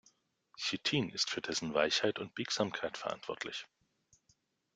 [0.57, 3.67] Chitin ist für dessen Weichheit und Biegsamkeit verantwortlich.